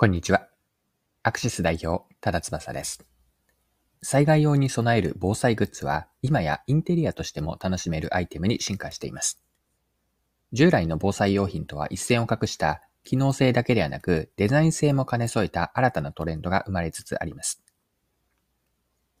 [0.00, 0.48] こんにちは。
[1.22, 3.04] アクシス代表、ただ翼です。
[4.00, 9.42] 災害用に備える防災グッズは、今やインテリアとしても楽しめるアイテムに進化しています。
[10.54, 17.62] 従来の防災用品とは一線を画した機能性だけではなくデザイン性も兼ね添えた新たなトレンドが生まれつつあります。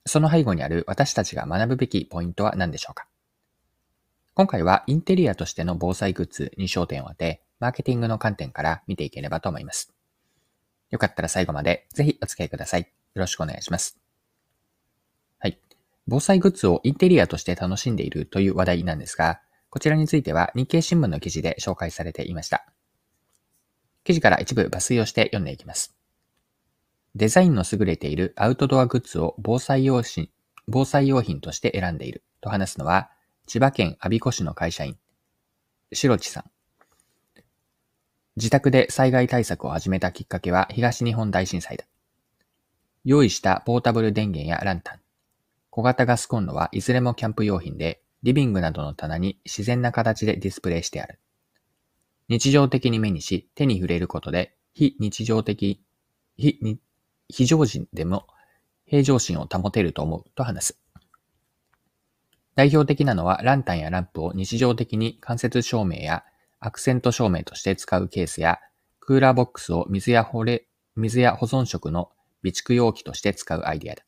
[0.06, 3.06] その背後にある私たちが学ぶべきポイントは何でしょうか？
[4.32, 9.92] 今回はインテリアとしての防災グッズに焦点を当て、マーケティングの観点から見ていければと思います。
[10.90, 12.82] よかったら最後までぜひお付き合いください。
[12.82, 13.98] よろしくお願いします。
[15.38, 15.58] はい。
[16.06, 19.40] 防災グッズをインテリアとして楽しんでいるという話題なんですが、
[19.70, 22.66] こちらについては日経新聞の記事で紹介されていました。
[24.04, 25.94] 記事から一部抜粋をして読んでいきます。
[27.14, 30.30] デザインの優れているアウトドアグッズを防災用品
[30.72, 33.10] 防災用品として選んでいると話すのは、
[33.46, 34.96] 千葉県我孫子市の会社員、
[35.92, 36.50] 白地さん。
[38.40, 41.84] 自宅で災害対策を始めたきっかけは東日本大震災だ。
[43.04, 45.00] 用意したポータブル電源やランタン、
[45.68, 51.18] 小型ガスコンロはいずれもキャンプ用品で、リビングなどの棚に自然な形でディスプレイしてある。
[52.28, 55.84] 日常的に目にし、手に触れることで、非日常的、
[56.38, 56.78] 非、
[57.28, 58.26] 非常時でも
[58.86, 60.80] 平常心を保てると思うと話す。
[62.54, 66.24] 代表的なのはランタンやランプを日常的に間接照明や
[66.60, 68.60] アクセント照明として使うケースや、
[69.00, 70.44] クーラーボックスを水や保
[70.94, 72.10] 水や保存食の
[72.42, 74.04] 備蓄容器として使うアイデアだ。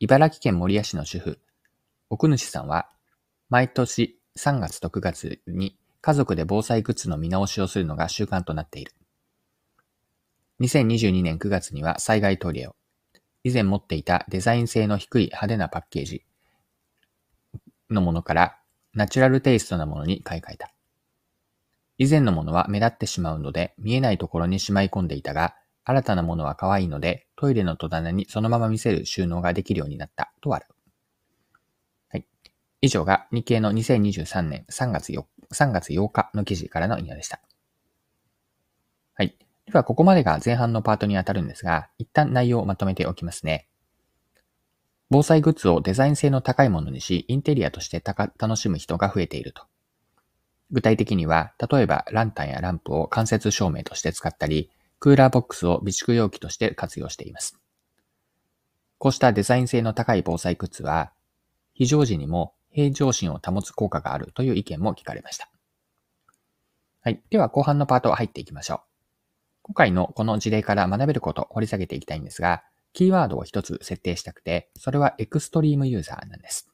[0.00, 1.38] 茨城県守谷市の主婦、
[2.10, 2.88] 奥主さんは、
[3.50, 8.92] 毎年3月と9月に家族で防災グッズの見直しをするのが習慣となっている。
[10.60, 12.76] 2022年9月には災害トイレを、
[13.42, 16.24] 以前持っていたデザイン性の低い派手なパッケージ
[17.90, 18.58] のものから
[18.94, 20.73] ナチュラルテイストなものに買い替えた。
[21.98, 30.74] 以前のものは目立ってしまうので見えないところにしまい込んでいたが、新たなものは可愛いのでトイレの戸棚にそのまま見せる収納ができるようになったと笑う。
[32.08, 32.26] はい。
[32.80, 37.40] 以上が日経の2023年3月 ,4 3月8日の記事からの引用でした。
[39.14, 39.36] はい。
[39.66, 43.68] では、ここまでが前半のパートにあたるんですが、一旦内容をまとめておきますね。
[45.10, 49.66] 防災グッズをデザイン性の高いものにし、インテリアとして楽しむ人が増えていると。
[50.74, 57.56] 具体的には、例えばランタンやランプを間接照明として使ったり、クーラーボックスを備蓄容器として活用しています。
[58.98, 61.12] こうしたデザイン性の高い防災グッズは、
[61.74, 65.48] 非常時にも平常心を保つ効果があるという意見も聞かれました。
[67.02, 67.22] はい。
[67.30, 68.80] では後半のパート入っていきましょう。
[69.62, 76.73] 今回のこの事例から学べることを掘り下げていきたいんですが、キーワードを一つ設定したくて、それはエクストリームユーザーなんです。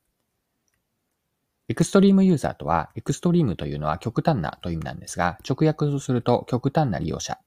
[1.71, 7.39] エクストリームユーザーとは、エクストリームというのは極端なという意味なんですが、直訳をすると極端な利用者。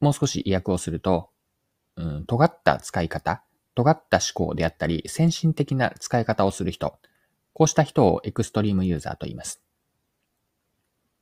[0.00, 1.30] もう少し意訳をすると、
[1.96, 3.42] うん、尖った使い方、
[3.74, 6.98] 尖った思考であったり、先進的な使い方をする人。
[7.54, 9.62] こうした人をエクストリームユーザーと言います。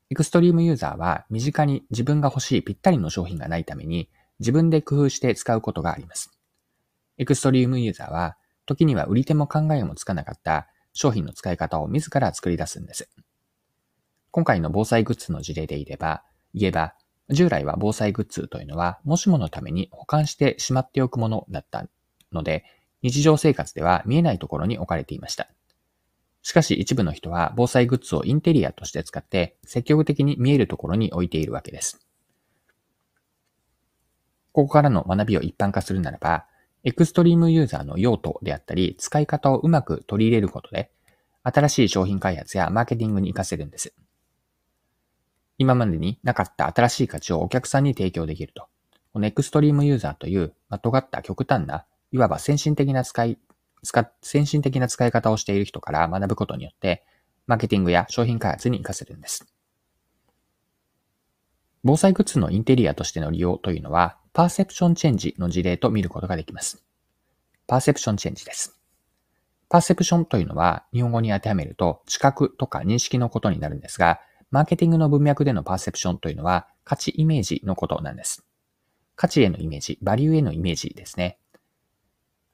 [0.09, 4.09] エクストリームユーザーは身近に自分が欲しいぴったりの商品がないために
[4.39, 6.29] 自分で工夫して使うことがあります。
[7.17, 13.09] エクストリームユーザーは時には売り手も考えもつかなかった商品の使い方を自ら作り出すんです。
[14.31, 16.95] 今回の防災グッズの事例で言えば、言えば、
[17.29, 21.87] 従来は防災グッズというのは、もしものために保管してしまっておくものだった
[22.31, 22.65] ので、
[23.01, 25.49] 日常生活では見えないところに置かれていました。
[26.43, 31.99] しかし一部の人は防災グッズをインテリアとして使って積極的に見えるところに置いているわけです。
[34.51, 36.45] ここからの学びを一般化するならば、
[36.83, 40.91] エクストリームユーザーの用途であったり、使い方をうまく取り入れることで、
[41.43, 43.93] 新しい商品開発やマーケティングに活かせるんです。
[45.59, 48.67] 今までになかった新しい価値をお客さんに提供できると。
[49.13, 53.37] この extreme user という、ま尖った極端な、いわば先進的な使い、
[53.83, 57.03] 使、先進的な使い方をしている人から学ぶことによって、
[57.45, 59.50] マーケティングや商品開発に活かせるんです。
[61.83, 66.83] 防災グッズのインテリアとしての利用というのは、 perception change の事例と見ることができます。
[67.65, 68.77] perception change です。
[69.67, 74.19] perception というのは日本語に当てはめると知覚とか認識のことになるんですが、
[74.51, 78.45] マーケティングの文脈でのパーセプションというのは価値イメージのことなんです。
[79.15, 81.39] 価値へのイメージ、バリューへのイメージですね。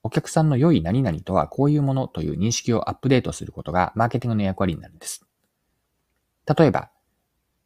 [0.04, 5.26] お客さんの良い何々とはこういうものという認識をアップデートすることがマーケティングの役割になるんです。
[6.56, 6.92] 例えば、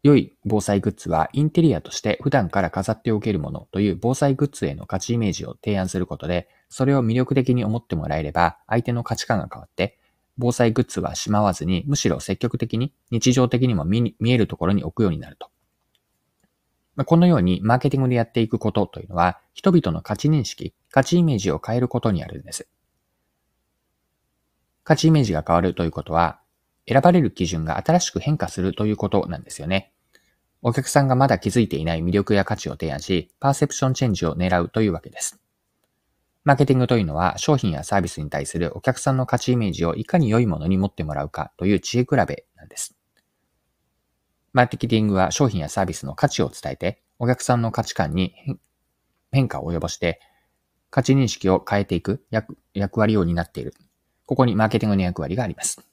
[0.04, 10.00] 良い防災グッズはインテリアとして普段から飾っておけるものという防災グッズへの価値イメージを提案することで、それを魅力的に思ってもらえれば、相手の価値観が変わって、
[10.38, 15.50] 防災グッズはしまわずに、むしろ積極的に日常的にも見えるところに置くようになると。
[17.06, 22.68] このようにマーケティングでやっていくことというのは、人々の価値認識、価値イメージを変えることにあるんです。
[24.84, 26.40] 価値イメージが変わるということは、
[26.88, 29.94] 選ばれる基準が新しく変化するということなんですよね。
[30.62, 35.42] お客さんがまだ気づいていない魅力や価値を提案し、パーセプションチェンジを狙うというわけです。
[36.44, 42.96] マーケティングというのは商品やサービスに対するお客さんの価値イメージをいかに良いものに持ってもらうかという知恵比べなんです。
[44.54, 48.34] マーケティングは商品やサービスの価値を伝えて、お客さんの価値観に
[49.32, 50.20] 変化を及ぼして、
[50.90, 53.74] 価値認識を変えていく役役割を担っている。
[54.26, 55.91] ここにマーケティングの役割があります。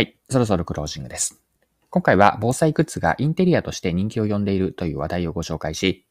[0.00, 1.42] はい、そろそろクロージングです。
[1.90, 6.06] 今回は防災グッズがインテリアとして人気を呼んでいるという話題をご紹介し、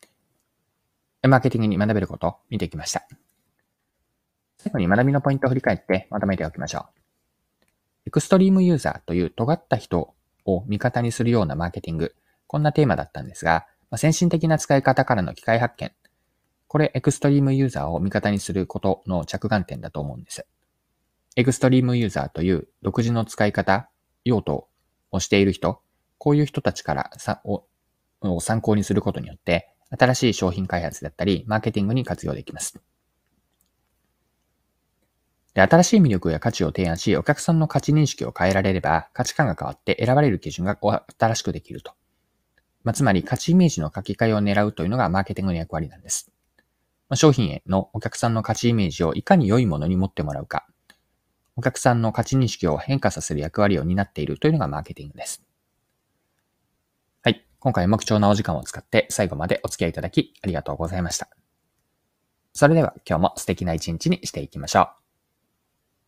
[1.27, 3.07] マーケティングに学べることを見てきました。
[4.59, 7.65] 最後に学びのポイントを振り返ってまとめておきましょう。
[8.05, 10.13] エクストリームユーザーという尖った人
[10.45, 12.13] を味方にするようなマーケティング。
[12.45, 15.91] こんなテーマだったんですが、ま、先進的な使い方からの機械発見。
[16.67, 20.45] これ、エクストリームユーザーを味方にすることの着眼点だと思うんです。
[21.35, 23.89] エクストリームユーザーという独自の使い方、
[24.25, 24.67] 用途
[25.11, 25.81] をしている人、
[26.17, 27.65] こういう人たちからさを
[28.21, 32.79] を参考にすることによって、新しい商品開発だったり、マーケティングに活用できます。
[35.53, 40.77] で、新しい魅力や価値を提案し、お客さんの価値認識を変えられれば、価値観が変わって選ばれる基準が
[41.17, 41.93] 新しくできると。
[42.83, 46.31] まあ、つまり、価値イメージの書き換えを狙うというのがマーケティングの役割なんです。
[47.09, 50.67] まあ、商品へのお客さんの価値イメージをいかに良いものに持ってもらうか、
[51.59, 55.43] お客さんの価値認識を変化させる役割を担っているというのがマーケティングです。
[57.21, 57.45] はい。
[57.59, 61.27] 今回も貴重なお時間を使って最後までお付き合いいただきありがとうございました。
[62.53, 64.98] それでは今日も素敵な一日にしていきましょう。